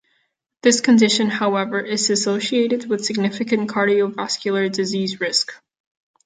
This 0.63 0.81
condition 0.81 1.29
however 1.29 1.79
is 1.79 2.09
associated 2.09 2.89
with 2.89 3.05
significant 3.05 3.69
cardiovascular 3.69 4.71
disease 4.71 5.19
risk. 5.21 5.51